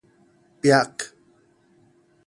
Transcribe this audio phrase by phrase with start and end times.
[0.61, 0.97] 煏